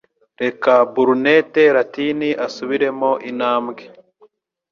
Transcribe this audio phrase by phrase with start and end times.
[0.43, 3.83] reka Brunet Latini asubiremo intambwe